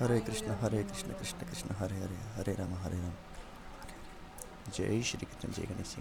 [0.00, 3.12] Hare Krishna Hare Krishna Krishna Krishna, Hare Hare Hare Ram Hare Ram.
[4.74, 5.96] Jai Shri Krishna, Jai Ganesh